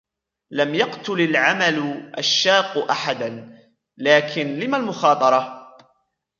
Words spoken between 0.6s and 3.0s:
يقتل العمل الشاق